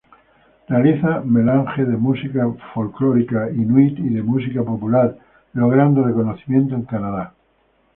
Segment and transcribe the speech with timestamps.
[0.67, 5.15] Realiza melange de música folclórica inuit y de música popular
[5.53, 7.35] logrando reconocimiento en Canadá.